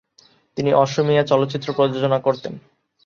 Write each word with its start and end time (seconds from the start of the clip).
তিনি 0.57 0.71
অসমীয়া 0.73 1.23
চলচ্চিত্র 1.23 1.67
প্রযোজনা 1.73 2.19
করতেন। 2.19 2.53